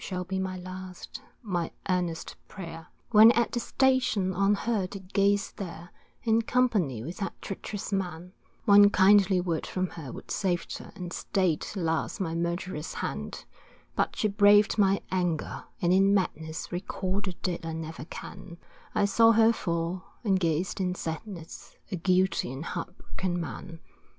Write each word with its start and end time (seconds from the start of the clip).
Shall 0.03 0.23
be 0.23 0.39
my 0.39 0.57
last, 0.57 1.21
my 1.43 1.69
earnest 1.87 2.35
prayer. 2.47 2.87
When 3.11 3.31
at 3.33 3.51
the 3.51 3.59
station 3.59 4.33
on 4.33 4.55
her 4.55 4.87
did 4.87 5.13
gaze 5.13 5.51
there, 5.51 5.91
In 6.23 6.41
company 6.41 7.03
with 7.03 7.17
that 7.17 7.39
treacherous 7.39 7.93
man, 7.93 8.33
One 8.65 8.89
kindly 8.89 9.39
word 9.39 9.67
from 9.67 9.89
her 9.89 10.11
would 10.11 10.31
saved 10.31 10.79
her 10.79 10.91
And 10.95 11.13
stay'd 11.13 11.67
alas 11.75 12.19
my 12.19 12.33
murderous 12.33 12.95
hand; 12.95 13.45
But 13.95 14.15
she 14.15 14.27
braved 14.27 14.79
my 14.79 15.03
anger, 15.11 15.65
and 15.83 15.93
in 15.93 16.15
madness, 16.15 16.71
Recall 16.71 17.21
the 17.21 17.33
dead 17.33 17.63
I 17.63 17.73
never 17.73 18.05
can, 18.05 18.57
I 18.95 19.05
saw 19.05 19.33
her 19.33 19.53
fall, 19.53 20.01
and 20.23 20.39
gazed 20.39 20.81
in 20.81 20.95
sadness, 20.95 21.75
A 21.91 21.95
guilty 21.95 22.51
and 22.51 22.65
heartbroken 22.65 23.39
man. 23.39 23.81